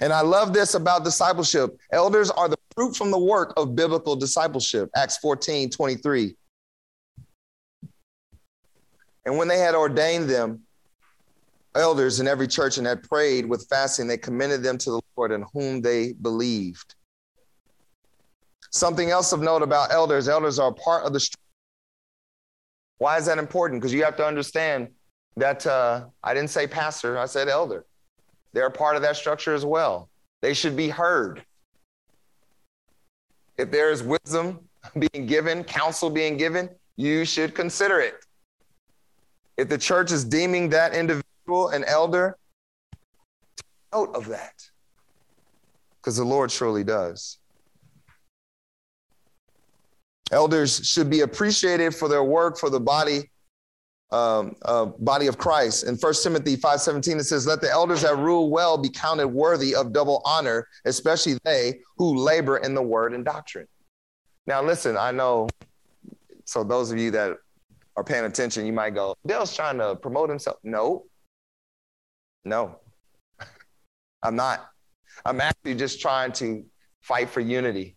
[0.00, 1.76] And I love this about discipleship.
[1.92, 4.90] Elders are the fruit from the work of biblical discipleship.
[4.94, 6.36] Acts 14, 23.
[9.26, 10.62] And when they had ordained them,
[11.78, 15.32] elders in every church and had prayed with fasting, they commended them to the Lord
[15.32, 16.94] in whom they believed.
[18.70, 21.26] Something else of note about elders elders are part of the.
[22.98, 23.80] Why is that important?
[23.80, 24.88] Because you have to understand
[25.36, 27.86] that uh, I didn't say pastor, I said elder.
[28.52, 30.10] They're part of that structure as well.
[30.42, 31.44] They should be heard.
[33.56, 34.60] If there is wisdom
[34.98, 38.14] being given, counsel being given, you should consider it.
[39.56, 42.36] If the church is deeming that individual an elder,
[43.92, 44.54] note of that.
[46.00, 47.38] Because the Lord surely does.
[50.30, 53.30] Elders should be appreciated for their work for the body
[54.10, 55.84] um, uh, body of Christ.
[55.84, 59.74] In 1 Timothy 5:17, it says, Let the elders that rule well be counted worthy
[59.74, 63.66] of double honor, especially they who labor in the word and doctrine.
[64.46, 65.48] Now, listen, I know,
[66.46, 67.36] so those of you that
[67.96, 70.56] are paying attention, you might go, Dale's trying to promote himself.
[70.62, 71.04] No,
[72.44, 72.80] no,
[74.22, 74.68] I'm not.
[75.24, 76.64] I'm actually just trying to
[77.00, 77.96] fight for unity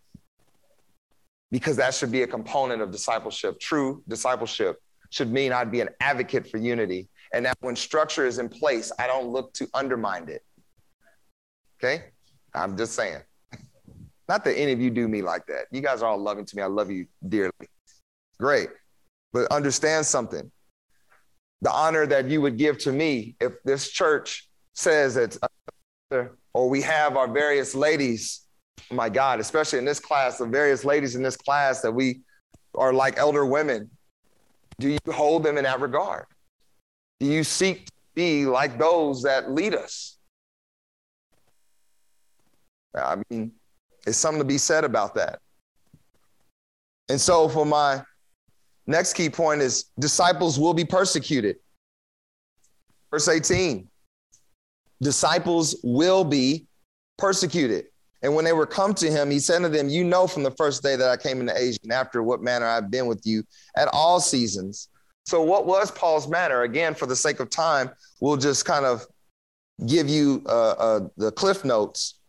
[1.52, 3.60] because that should be a component of discipleship.
[3.60, 4.78] True discipleship
[5.10, 7.10] should mean I'd be an advocate for unity.
[7.34, 10.44] And that when structure is in place, I don't look to undermine it.
[11.78, 12.06] Okay?
[12.54, 13.20] I'm just saying.
[14.30, 15.66] Not that any of you do me like that.
[15.72, 16.64] You guys are all loving to me.
[16.64, 17.52] I love you dearly.
[18.40, 18.70] Great.
[19.34, 20.52] But understand something.
[21.62, 25.38] The honor that you would give to me if this church says it's
[26.54, 28.42] or we have our various ladies,
[28.92, 32.22] my God, especially in this class, the various ladies in this class that we
[32.76, 33.90] are like elder women
[34.82, 36.26] do you hold them in that regard?
[37.20, 40.18] Do you seek to be like those that lead us?
[42.96, 43.52] I mean,
[44.08, 45.40] it's something to be said about that.
[47.10, 48.02] And so, for my
[48.88, 51.58] next key point is disciples will be persecuted.
[53.12, 53.88] Verse 18
[55.02, 56.68] disciples will be
[57.18, 57.86] persecuted.
[58.24, 60.52] And when they were come to him, he said to them, You know from the
[60.52, 63.44] first day that I came into Asia and after what manner I've been with you
[63.76, 64.90] at all seasons.
[65.26, 66.62] So, what was Paul's manner?
[66.62, 67.90] Again, for the sake of time,
[68.20, 69.06] we'll just kind of
[69.88, 72.20] give you uh, uh, the cliff notes.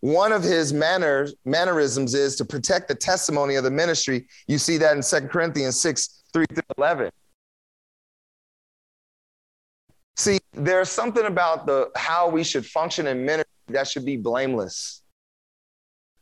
[0.00, 4.28] One of his manners, mannerisms is to protect the testimony of the ministry.
[4.46, 7.10] You see that in Second Corinthians 6 3 through 11.
[10.16, 15.02] See, there's something about the how we should function in ministry that should be blameless.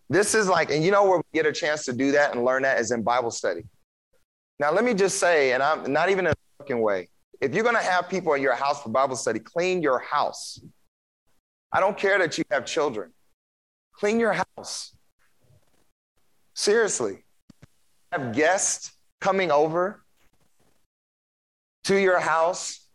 [0.09, 2.45] This is like, and you know where we get a chance to do that and
[2.45, 3.62] learn that is in Bible study.
[4.59, 7.09] Now, let me just say, and I'm not even in a fucking way,
[7.41, 10.61] if you're going to have people in your house for Bible study, clean your house.
[11.73, 13.12] I don't care that you have children.
[13.99, 14.95] Clean your house.
[16.55, 17.25] Seriously.
[18.13, 20.05] Have guests coming over
[21.85, 22.89] to your house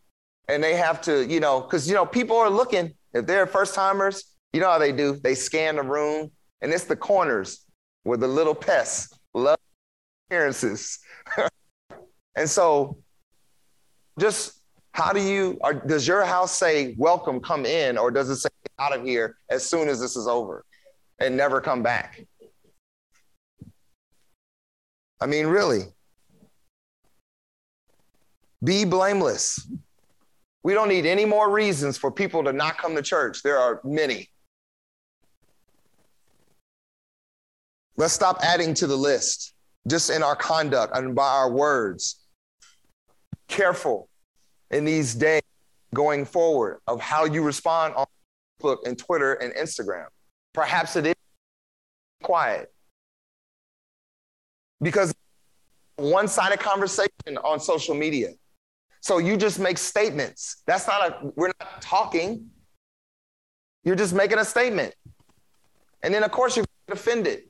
[0.47, 2.93] and they have to, you know, because, you know, people are looking.
[3.13, 5.15] If they're first timers, you know how they do.
[5.15, 7.65] They scan the room and it's the corners
[8.03, 9.59] where the little pests love
[10.27, 10.99] appearances.
[12.35, 12.97] and so,
[14.19, 14.61] just
[14.93, 18.49] how do you, or does your house say, welcome, come in, or does it say,
[18.77, 20.65] out of here as soon as this is over
[21.21, 22.25] and never come back?
[25.21, 25.83] I mean, really.
[28.63, 29.67] Be blameless.
[30.63, 33.43] We don't need any more reasons for people to not come to church.
[33.43, 34.29] There are many.
[37.97, 39.53] Let's stop adding to the list
[39.87, 42.19] just in our conduct and by our words.
[43.47, 44.09] Careful
[44.71, 45.41] in these days
[45.93, 48.05] going forward of how you respond on
[48.61, 50.07] Facebook and Twitter and Instagram.
[50.53, 51.15] Perhaps it is
[52.23, 52.71] quiet
[54.81, 55.13] because
[55.95, 58.29] one sided conversation on social media.
[59.01, 60.61] So you just make statements.
[60.67, 62.49] That's not a, we're not talking.
[63.83, 64.93] You're just making a statement.
[66.03, 67.43] And then, of course, you get offended.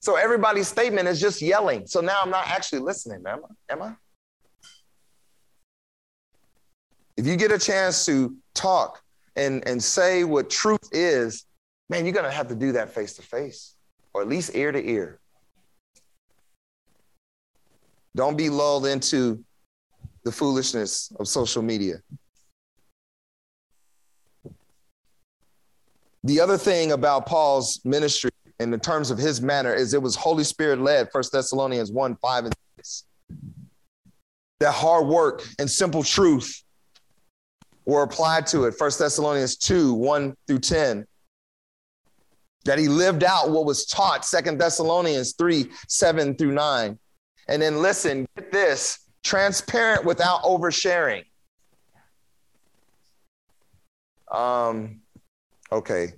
[0.00, 1.86] So everybody's statement is just yelling.
[1.86, 3.72] So now I'm not actually listening, am I?
[3.72, 3.94] Am I?
[7.16, 9.02] If you get a chance to talk
[9.34, 11.46] and, and say what truth is,
[11.88, 13.74] man, you're going to have to do that face to face
[14.12, 15.20] or at least ear to ear.
[18.16, 19.44] Don't be lulled into
[20.24, 21.96] the foolishness of social media.
[26.24, 30.16] The other thing about Paul's ministry in the terms of his manner is it was
[30.16, 33.04] Holy Spirit led, First Thessalonians 1, 5, and 6.
[34.60, 36.64] That hard work and simple truth
[37.84, 38.74] were applied to it.
[38.76, 41.06] First Thessalonians 2, 1 through 10.
[42.68, 46.98] That he lived out what was taught, Second Thessalonians 3, 7 through 9.
[47.48, 51.24] And then listen, get this transparent without oversharing.
[54.30, 55.00] Um,
[55.72, 56.12] okay,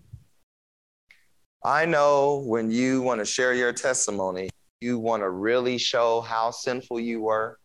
[1.64, 6.50] I know when you want to share your testimony, you want to really show how
[6.50, 7.60] sinful you were.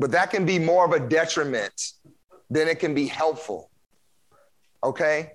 [0.00, 1.92] But that can be more of a detriment
[2.50, 3.69] than it can be helpful.
[4.84, 5.32] Okay?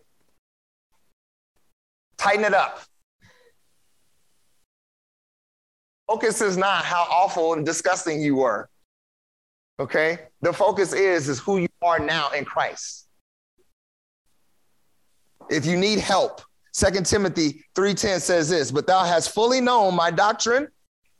[2.17, 2.81] Tighten it up.
[6.07, 8.69] Focus is not how awful and disgusting you were.
[9.79, 10.19] Okay?
[10.41, 13.07] The focus is is who you are now in Christ.
[15.49, 16.41] If you need help,
[16.73, 20.67] Second Timothy 3:10 says this, "But thou hast fully known my doctrine,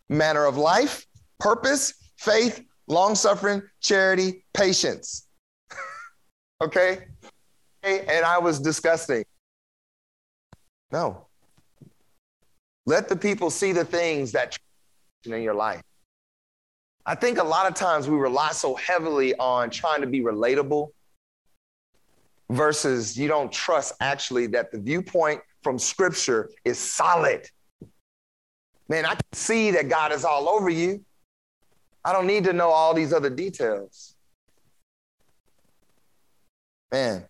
[0.10, 1.06] manner of life,
[1.40, 5.28] purpose, faith, long-suffering, charity, patience."
[6.62, 7.08] okay?
[7.86, 9.24] And I was disgusting.
[10.92, 11.28] No.
[12.86, 14.58] Let the people see the things that
[15.26, 15.82] in your life.
[17.06, 20.90] I think a lot of times we rely so heavily on trying to be relatable
[22.50, 27.48] versus you don't trust actually that the viewpoint from scripture is solid.
[28.88, 31.04] Man, I can see that God is all over you.
[32.04, 34.16] I don't need to know all these other details.
[36.92, 37.26] Man,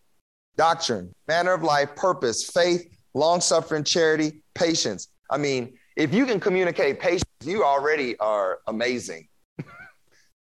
[0.58, 5.10] doctrine, manner of life, purpose, faith, long suffering, charity, patience.
[5.30, 9.28] I mean, if you can communicate patience, you already are amazing.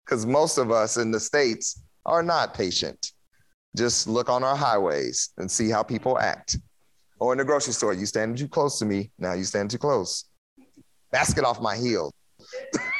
[0.05, 3.13] Because most of us in the States are not patient.
[3.75, 6.59] Just look on our highways and see how people act.
[7.19, 9.11] Or in the grocery store, you stand too close to me.
[9.19, 10.27] Now you stand too close.
[11.11, 12.13] Basket off my heel.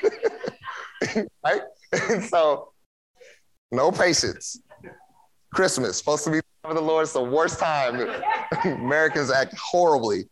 [1.45, 1.61] right?
[2.29, 2.73] so,
[3.71, 4.63] no patience.
[5.53, 7.03] Christmas, supposed to be for the Lord.
[7.03, 8.11] It's the worst time.
[8.65, 10.25] Americans act horribly.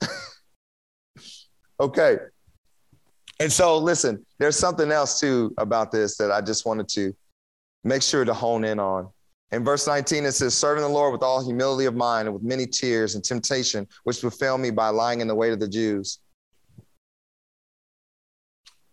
[1.80, 2.18] okay.
[3.40, 7.14] And so, listen, there's something else too about this that I just wanted to
[7.82, 9.08] make sure to hone in on.
[9.52, 12.42] In verse 19, it says, Serving the Lord with all humility of mind and with
[12.42, 16.18] many tears and temptation, which befell me by lying in the way of the Jews.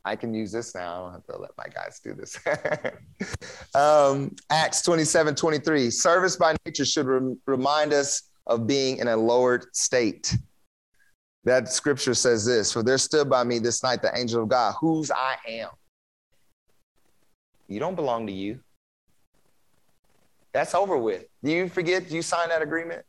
[0.04, 0.94] I can use this now.
[0.94, 2.40] I don't have to let my guys do this.
[3.76, 5.92] um, Acts 27 23.
[5.92, 10.36] Service by nature should re- remind us of being in a lowered state.
[11.44, 14.76] That scripture says this For there stood by me this night the angel of God,
[14.80, 15.70] whose I am.
[17.68, 18.60] You don't belong to you.
[20.52, 21.26] That's over with.
[21.44, 23.06] Do you forget Do you signed that agreement?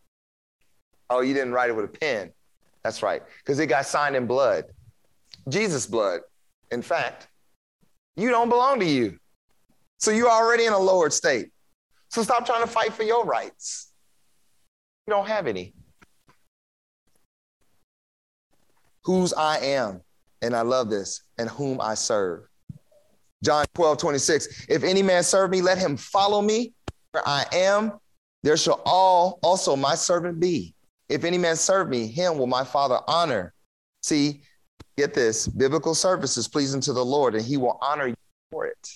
[1.10, 2.32] Oh, you didn't write it with a pen.
[2.82, 4.64] That's right, because it got signed in blood.
[5.48, 6.20] Jesus' blood.
[6.72, 7.28] In fact,
[8.16, 9.18] you don't belong to you.
[9.98, 11.50] So you're already in a lowered state.
[12.08, 13.92] So stop trying to fight for your rights.
[15.06, 15.74] You don't have any.
[19.04, 20.00] Whose I am,
[20.40, 22.46] and I love this, and whom I serve.
[23.44, 24.66] John 12, 26.
[24.68, 26.72] If any man serve me, let him follow me.
[27.10, 27.92] Where I am,
[28.42, 30.74] there shall all also my servant be.
[31.08, 33.52] If any man serve me, him will my Father honor.
[34.02, 34.42] See,
[34.96, 38.14] get this biblical service is pleasing to the Lord, and he will honor you
[38.50, 38.88] for it.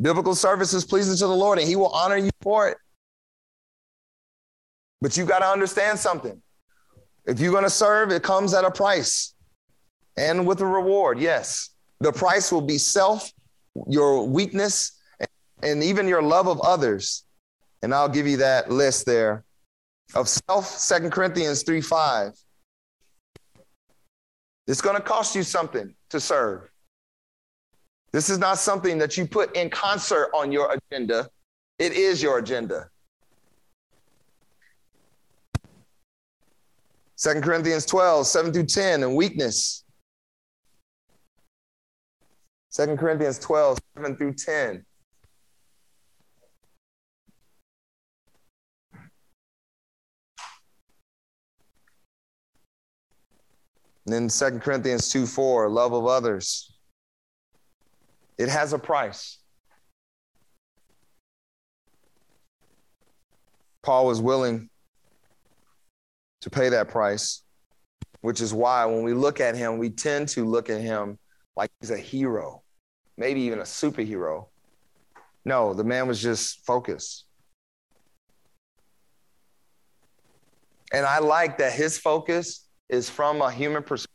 [0.00, 2.78] Biblical service is pleasing to the Lord, and he will honor you for it.
[5.00, 6.40] But you got to understand something.
[7.26, 9.34] If you're going to serve, it comes at a price
[10.16, 11.18] and with a reward.
[11.18, 11.70] Yes.
[12.00, 13.30] The price will be self,
[13.86, 14.92] your weakness,
[15.62, 17.24] and even your love of others.
[17.82, 19.44] And I'll give you that list there
[20.14, 22.32] of self, Second Corinthians 3 5.
[24.68, 26.70] It's going to cost you something to serve.
[28.12, 31.28] This is not something that you put in concert on your agenda,
[31.78, 32.88] it is your agenda.
[37.16, 39.84] Second Corinthians 12, 7 through 10, and weakness.
[42.68, 44.84] Second Corinthians 12, 7 through 10.
[54.08, 56.72] And then 2 Corinthians 2 4, love of others.
[58.38, 59.36] It has a price.
[63.82, 64.70] Paul was willing
[66.40, 67.42] to pay that price,
[68.22, 71.18] which is why when we look at him, we tend to look at him
[71.54, 72.62] like he's a hero,
[73.18, 74.46] maybe even a superhero.
[75.44, 77.26] No, the man was just focused.
[80.94, 84.14] And I like that his focus is from a human perspective.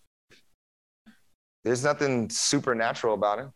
[1.64, 3.48] There's nothing supernatural about it.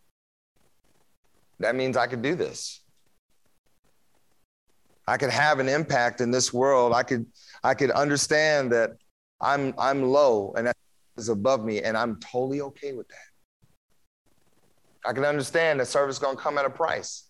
[1.60, 2.82] That means I could do this.
[5.08, 6.94] I could have an impact in this world.
[6.94, 7.26] I could
[7.64, 8.92] I could understand that
[9.42, 10.76] I'm I'm low and that
[11.18, 13.18] is above me, and I'm totally okay with that.
[15.06, 17.30] I can understand that service is to come at a price.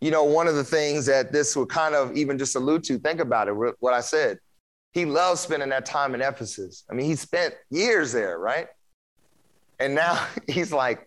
[0.00, 2.98] You know, one of the things that this would kind of even just allude to,
[2.98, 4.38] think about it, what I said.
[4.96, 6.82] He loves spending that time in Ephesus.
[6.90, 8.66] I mean, he spent years there, right?
[9.78, 11.06] And now he's like,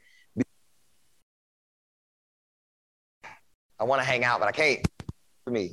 [3.80, 4.88] I want to hang out, but I can't.
[5.44, 5.72] For me,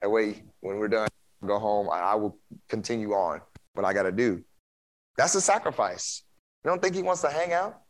[0.00, 1.06] that way, when we're done,
[1.46, 1.88] go home.
[1.90, 2.36] I, I will
[2.68, 3.40] continue on
[3.74, 4.42] what I got to do.
[5.16, 6.24] That's a sacrifice.
[6.64, 7.82] You don't think he wants to hang out?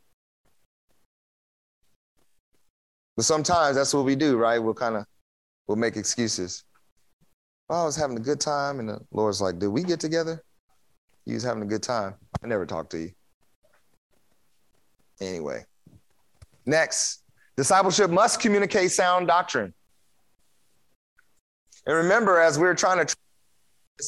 [3.16, 4.58] But sometimes that's what we do, right?
[4.58, 5.06] We'll kind of
[5.68, 6.64] we'll make excuses.
[7.70, 10.42] I was having a good time, and the Lord's like, "Did we get together?
[11.24, 12.14] You was having a good time.
[12.42, 13.12] I never talked to you."
[15.20, 15.64] Anyway,
[16.66, 17.22] next,
[17.56, 19.72] discipleship must communicate sound doctrine.
[21.86, 23.16] And remember, as we're trying to,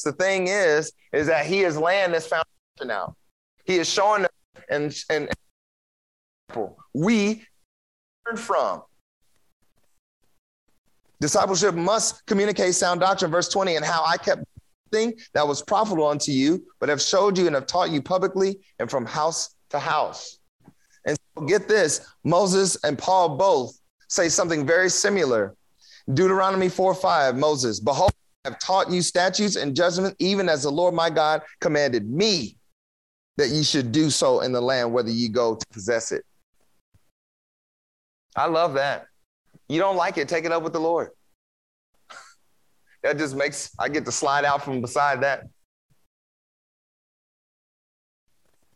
[0.03, 3.15] the thing is, is that He is laying this foundation out.
[3.65, 4.25] He is showing,
[4.69, 5.29] and and
[6.93, 7.45] we
[8.25, 8.83] learn from.
[11.19, 14.43] Discipleship must communicate sound doctrine, verse 20, and how I kept
[14.91, 18.59] thing that was profitable unto you, but have showed you and have taught you publicly
[18.79, 20.39] and from house to house.
[21.05, 25.55] And so get this Moses and Paul both say something very similar.
[26.13, 28.11] Deuteronomy 4 5, Moses, behold,
[28.43, 32.57] I have taught you statutes and judgment, even as the Lord my God commanded me
[33.37, 36.23] that you should do so in the land, whether you go to possess it.
[38.35, 39.07] I love that.
[39.67, 41.09] You don't like it, take it up with the Lord.
[43.03, 45.43] that just makes, I get to slide out from beside that.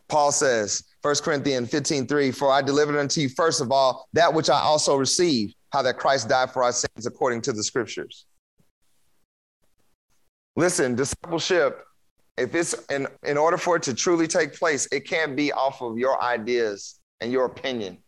[0.08, 4.34] Paul says, 1 Corinthians 15, 3, For I delivered unto you first of all that
[4.34, 8.26] which I also received, how that Christ died for our sins according to the scriptures.
[10.56, 11.86] Listen, discipleship,
[12.38, 15.82] if it's in, in order for it to truly take place, it can't be off
[15.82, 18.00] of your ideas and your opinion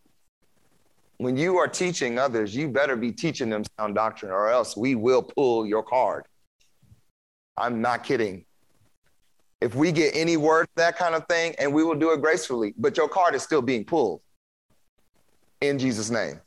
[1.21, 4.95] when you are teaching others, you better be teaching them sound doctrine, or else we
[4.95, 6.25] will pull your card.
[7.55, 8.45] I'm not kidding.
[9.61, 12.73] If we get any word, that kind of thing, and we will do it gracefully,
[12.75, 14.21] but your card is still being pulled
[15.61, 16.41] in Jesus' name,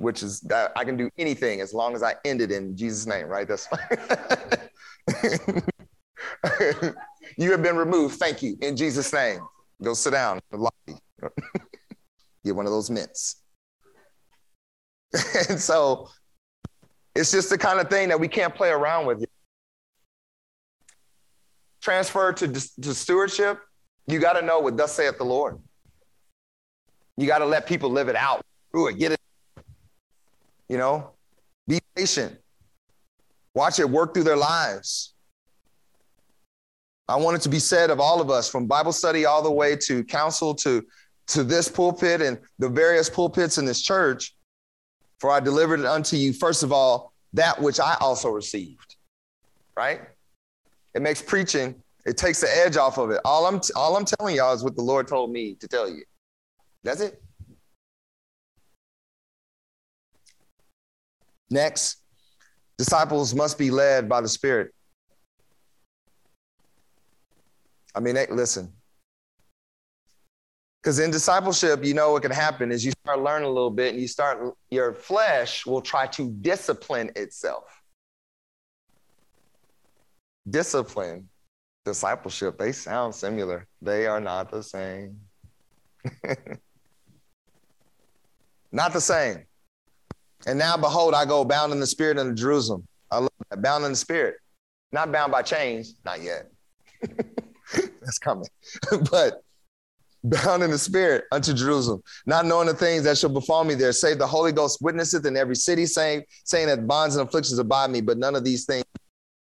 [0.00, 3.06] which is that I can do anything as long as I end it in Jesus'
[3.06, 3.46] name, right?
[3.46, 3.86] That's fine.
[7.38, 8.18] you have been removed.
[8.18, 8.58] Thank you.
[8.62, 9.38] In Jesus' name.
[9.80, 10.40] Go sit down.
[12.44, 13.42] Get one of those mints.
[15.48, 16.08] and so
[17.14, 19.24] it's just the kind of thing that we can't play around with.
[21.80, 23.60] Transfer to, to stewardship,
[24.06, 25.58] you got to know what thus saith the Lord.
[27.16, 29.20] You got to let people live it out through it, get it.
[30.68, 31.12] You know,
[31.68, 32.36] be patient.
[33.54, 35.14] Watch it work through their lives.
[37.08, 39.50] I want it to be said of all of us from Bible study all the
[39.50, 40.84] way to council to,
[41.28, 44.35] to this pulpit and the various pulpits in this church
[45.20, 48.96] for I delivered it unto you, first of all, that which I also received.
[49.76, 50.00] Right?
[50.94, 51.74] It makes preaching,
[52.06, 53.20] it takes the edge off of it.
[53.24, 56.04] All I'm, all I'm telling y'all is what the Lord told me to tell you.
[56.82, 57.22] That's it.
[61.50, 62.02] Next,
[62.78, 64.72] disciples must be led by the Spirit.
[67.94, 68.72] I mean, they, listen,
[70.86, 73.92] because in discipleship, you know what can happen is you start learning a little bit
[73.92, 77.64] and you start, your flesh will try to discipline itself.
[80.48, 81.28] Discipline,
[81.84, 83.66] discipleship, they sound similar.
[83.82, 85.18] They are not the same.
[88.70, 89.44] not the same.
[90.46, 92.86] And now, behold, I go bound in the spirit into Jerusalem.
[93.10, 93.60] I love that.
[93.60, 94.36] Bound in the spirit.
[94.92, 96.48] Not bound by chains, not yet.
[97.74, 98.46] That's coming.
[99.10, 99.42] but
[100.44, 103.92] bound in the spirit unto Jerusalem, not knowing the things that shall befall me there,
[103.92, 107.90] save the Holy Ghost witnesseth in every city, saying, saying that bonds and afflictions abide
[107.90, 108.84] me, but none of these things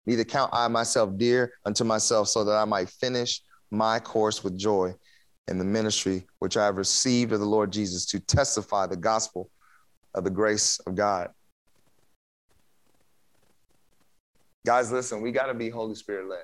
[0.04, 3.40] neither count I myself dear unto myself, so that I might finish
[3.70, 4.94] my course with joy
[5.48, 9.50] in the ministry which I have received of the Lord Jesus to testify the gospel
[10.14, 11.30] of the grace of God.
[14.66, 16.40] Guys, listen, we got to be Holy Spirit led.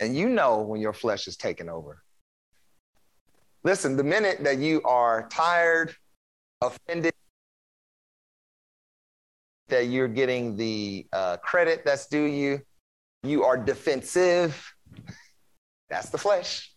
[0.00, 2.02] And you know when your flesh is taken over.
[3.62, 5.94] Listen, the minute that you are tired,
[6.62, 7.12] offended,
[9.68, 12.60] that you're getting the uh, credit that's due you,
[13.22, 14.74] you are defensive,
[15.90, 16.72] that's the flesh.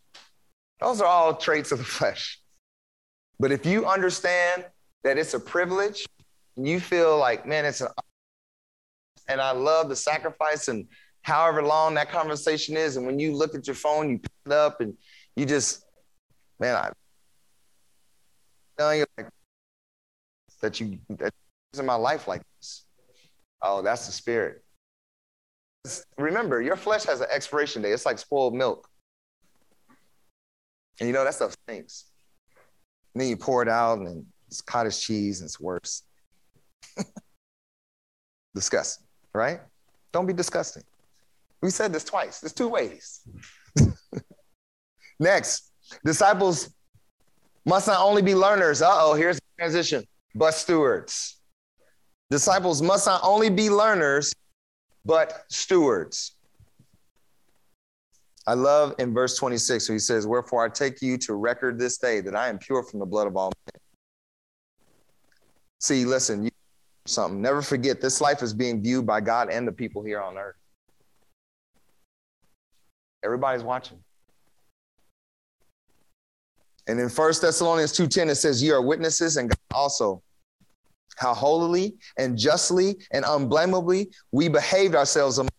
[0.80, 2.42] Those are all traits of the flesh.
[3.40, 4.66] But if you understand
[5.04, 6.06] that it's a privilege,
[6.58, 7.88] and you feel like, man, it's an,
[9.28, 10.86] and I love the sacrifice and
[11.22, 12.98] however long that conversation is.
[12.98, 14.94] And when you look at your phone, you pick it up and
[15.36, 15.83] you just
[16.60, 16.92] man, I
[18.78, 19.28] telling you like,
[20.62, 21.34] that you that
[21.78, 22.86] in my life like this.
[23.62, 24.64] Oh, that's the spirit.
[26.18, 27.92] remember, your flesh has an expiration date.
[27.92, 28.88] It's like spoiled milk.
[31.00, 32.06] And you know, that stuff stinks.
[33.14, 36.04] And then you pour it out and it's cottage cheese and it's worse.
[38.56, 39.60] disgusting, right?
[40.12, 40.84] Don't be disgusting.
[41.62, 42.40] We said this twice.
[42.40, 43.22] There's two ways.
[45.20, 45.73] Next,
[46.04, 46.74] disciples
[47.66, 48.82] must not only be learners.
[48.82, 50.04] Uh oh, here's the transition,
[50.36, 51.40] but stewards.
[52.30, 54.34] Disciples must not only be learners,
[55.06, 56.36] but stewards.
[58.46, 61.98] I love in verse 26 where he says, Wherefore I take you to record this
[61.98, 63.80] day that I am pure from the blood of all men.
[65.80, 66.52] See, listen, you
[67.06, 67.42] something.
[67.42, 70.56] Never forget this life is being viewed by God and the people here on earth.
[73.24, 74.00] Everybody's watching.
[76.88, 80.22] And in 1 Thessalonians 2:10, it says, You are witnesses, and God also
[81.18, 85.50] how holily and justly and unblameably we behaved ourselves among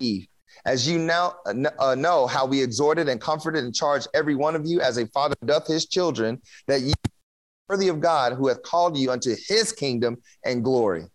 [0.00, 0.26] Eve.
[0.64, 4.66] As you now uh, know how we exhorted and comforted and charged every one of
[4.66, 6.92] you as a father doth his children, that ye
[7.68, 11.06] worthy of God who hath called you unto his kingdom and glory.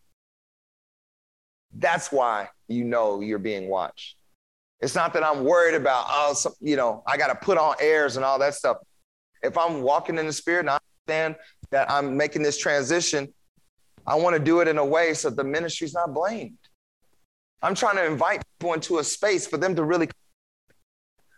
[1.73, 4.15] That's why you know you're being watched.
[4.79, 7.75] It's not that I'm worried about, oh, some, you know, I got to put on
[7.79, 8.77] airs and all that stuff.
[9.43, 11.35] If I'm walking in the spirit and I understand
[11.71, 13.33] that I'm making this transition,
[14.05, 16.57] I want to do it in a way so the ministry's not blamed.
[17.61, 20.07] I'm trying to invite people into a space for them to really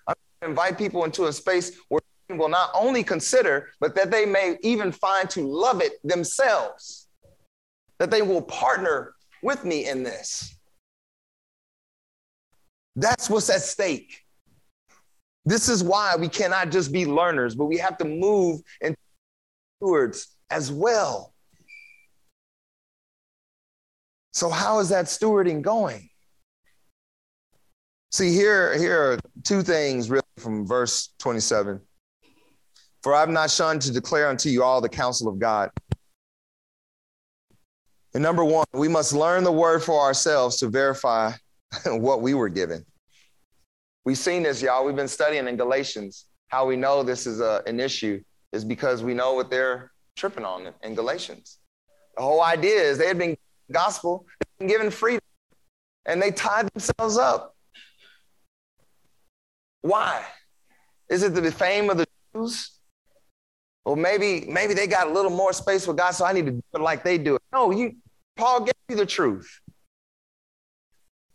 [0.08, 4.26] I'm invite people into a space where they will not only consider, but that they
[4.26, 7.08] may even find to love it themselves.
[7.98, 10.56] That they will partner with me in this.
[12.96, 14.26] That's what's at stake.
[15.46, 18.96] This is why we cannot just be learners, but we have to move and
[19.78, 21.34] stewards as well.
[24.34, 26.10] So, how is that stewarding going?
[28.12, 31.80] See, here, here are two things really from verse 27.
[33.04, 35.70] For I've not shunned to declare unto you all the counsel of God.
[38.14, 41.32] And number one, we must learn the word for ourselves to verify
[41.86, 42.86] what we were given.
[44.06, 44.86] We've seen this, y'all.
[44.86, 46.26] We've been studying in Galatians.
[46.48, 48.22] How we know this is a, an issue
[48.52, 51.60] is because we know what they're tripping on in Galatians.
[52.16, 53.38] The whole idea is they had been
[53.72, 54.26] gospel,
[54.58, 55.22] been given freedom,
[56.06, 57.56] and they tied themselves up.
[59.82, 60.26] Why?
[61.10, 62.72] Is it the fame of the Jews?
[63.86, 66.52] Well, maybe maybe they got a little more space with God, so I need to
[66.52, 67.42] do it like they do it.
[67.54, 67.96] No, you
[68.36, 69.62] Paul gave you the truth.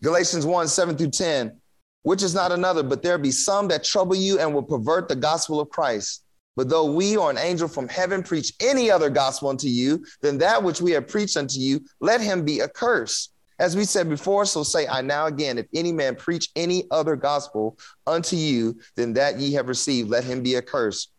[0.03, 1.61] Galatians 1, 7 through 10,
[2.05, 5.17] which is not another, but there be some that trouble you and will pervert the
[5.17, 6.23] gospel of Christ.
[6.55, 10.39] But though we or an angel from heaven preach any other gospel unto you than
[10.39, 13.33] that which we have preached unto you, let him be accursed.
[13.59, 17.17] As we said before, so say I now again, if any man preach any other
[17.17, 21.11] gospel unto you than that ye have received, let him be accursed.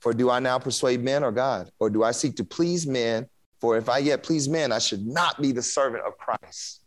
[0.00, 1.70] For do I now persuade men or God?
[1.78, 3.26] Or do I seek to please men?
[3.60, 6.82] For if I yet please men, I should not be the servant of Christ.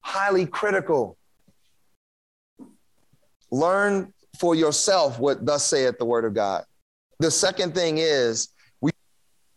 [0.00, 1.17] Highly critical.
[3.50, 6.64] Learn for yourself what thus saith the word of God.
[7.18, 8.48] The second thing is
[8.80, 8.90] we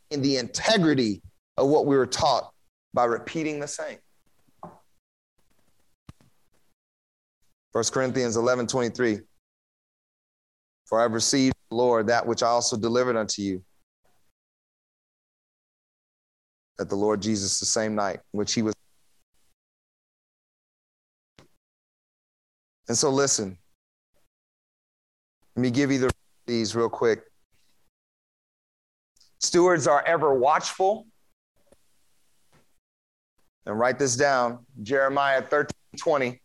[0.09, 1.21] in the integrity
[1.57, 2.51] of what we were taught
[2.93, 3.97] by repeating the same.
[7.71, 9.19] 1 Corinthians 11 23.
[10.87, 13.63] For I have received, Lord, that which I also delivered unto you.
[16.77, 18.73] That the Lord Jesus, the same night which he was.
[22.89, 23.57] And so, listen,
[25.55, 26.11] let me give you the,
[26.45, 27.23] these real quick.
[29.39, 31.07] Stewards are ever watchful.
[33.65, 36.41] And write this down Jeremiah 13 20.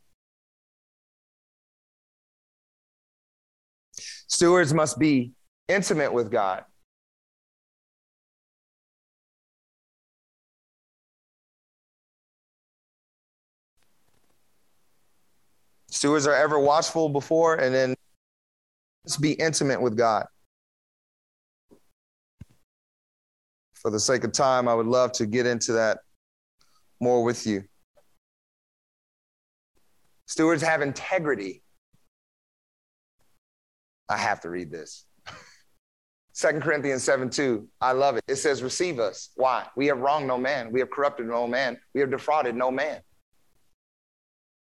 [4.28, 5.32] Stewards must be
[5.68, 6.64] intimate with God.
[15.88, 17.94] Stewards are ever watchful before and then
[19.06, 20.26] just be intimate with God.
[23.74, 25.98] For the sake of time, I would love to get into that
[27.00, 27.62] more with you.
[30.26, 31.62] Stewards have integrity.
[34.08, 35.04] I have to read this.
[36.34, 37.68] 2 Corinthians 7 2.
[37.80, 38.24] I love it.
[38.26, 39.30] It says, Receive us.
[39.36, 39.66] Why?
[39.76, 40.72] We have wronged no man.
[40.72, 41.78] We have corrupted no man.
[41.94, 43.00] We have defrauded no man.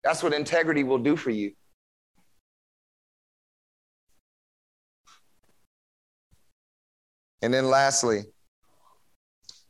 [0.05, 1.53] That's what integrity will do for you.
[7.43, 8.23] And then lastly,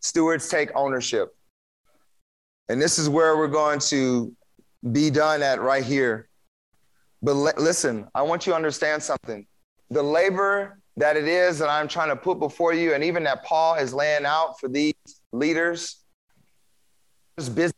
[0.01, 1.35] stewards take ownership.
[2.69, 4.35] And this is where we're going to
[4.93, 6.29] be done at right here.
[7.23, 9.47] But listen, I want you to understand something.
[9.91, 13.45] The labor that it is that I'm trying to put before you, and even that
[13.45, 14.95] Paul is laying out for these
[15.33, 16.01] leaders,
[17.39, 17.73] is business.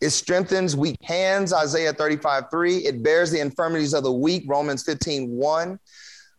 [0.00, 2.76] It strengthens weak hands, Isaiah 35, 3.
[2.78, 5.78] It bears the infirmities of the weak, Romans 15, 1.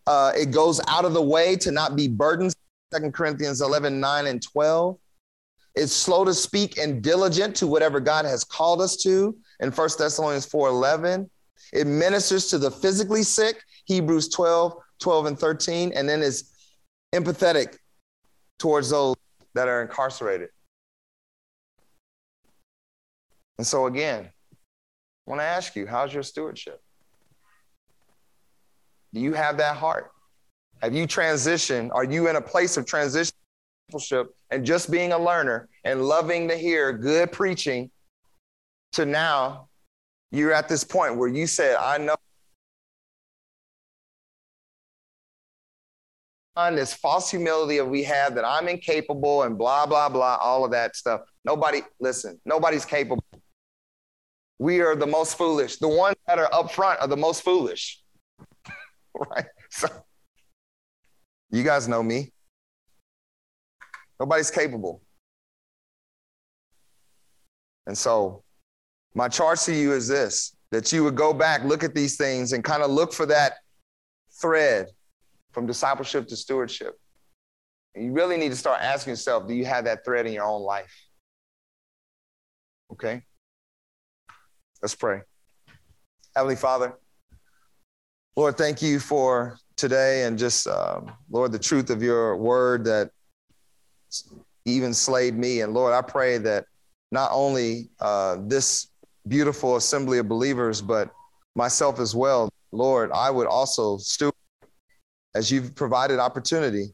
[0.07, 2.55] Uh, it goes out of the way to not be burdened,
[2.95, 4.97] 2 Corinthians 11, 9 and 12.
[5.75, 9.89] It's slow to speak and diligent to whatever God has called us to in 1
[9.99, 11.29] Thessalonians 4, 11.
[11.73, 16.51] It ministers to the physically sick, Hebrews 12, 12 and 13, and then is
[17.13, 17.77] empathetic
[18.57, 19.15] towards those
[19.53, 20.49] that are incarcerated.
[23.57, 26.81] And so, again, I want to ask you, how's your stewardship?
[29.17, 30.11] Do you have that heart?
[30.83, 31.89] Have you transitioned?
[31.91, 33.33] Are you in a place of transition
[34.51, 37.89] and just being a learner and loving to hear good preaching
[38.91, 39.69] to now
[40.29, 42.15] you're at this point where you said, I know
[46.55, 50.63] on this false humility that we have that I'm incapable and blah, blah, blah, all
[50.63, 51.21] of that stuff.
[51.43, 53.23] Nobody, listen, nobody's capable.
[54.59, 55.77] We are the most foolish.
[55.77, 58.03] The ones that are up front are the most foolish.
[59.31, 59.45] right?
[59.69, 59.87] So
[61.49, 62.31] you guys know me.
[64.19, 65.01] Nobody's capable.
[67.85, 68.43] And so
[69.13, 72.51] my charge to you is this that you would go back, look at these things,
[72.51, 73.53] and kind of look for that
[74.41, 74.87] thread
[75.53, 76.99] from discipleship to stewardship.
[77.95, 80.43] And you really need to start asking yourself do you have that thread in your
[80.43, 80.93] own life?
[82.91, 83.23] Okay?
[84.81, 85.21] Let's pray.
[86.35, 86.93] Heavenly Father,
[88.37, 93.09] Lord, thank you for today and just, um, Lord, the truth of your word that
[94.63, 95.61] even slayed me.
[95.61, 96.65] And Lord, I pray that
[97.11, 98.89] not only uh, this
[99.27, 101.09] beautiful assembly of believers, but
[101.55, 104.35] myself as well, Lord, I would also steward
[105.33, 106.93] as you've provided opportunity.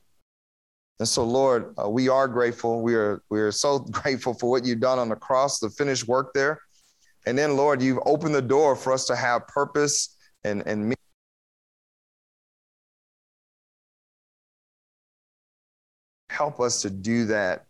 [0.99, 2.81] And so, Lord, uh, we are grateful.
[2.81, 6.07] We are we are so grateful for what you've done on the cross, the finished
[6.07, 6.61] work there.
[7.25, 10.15] And then, Lord, you've opened the door for us to have purpose
[10.45, 10.95] and and
[16.33, 17.65] help us to do that.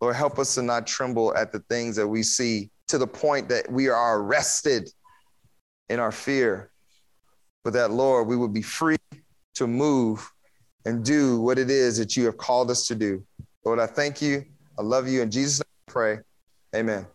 [0.00, 3.48] Lord, help us to not tremble at the things that we see to the point
[3.48, 4.90] that we are arrested
[5.88, 6.70] in our fear,
[7.64, 8.96] but that, Lord, we would be free
[9.54, 10.30] to move
[10.86, 13.24] and do what it is that you have called us to do.
[13.64, 14.44] Lord, I thank you.
[14.78, 15.22] I love you.
[15.22, 16.18] In Jesus' name I pray.
[16.74, 17.06] Amen.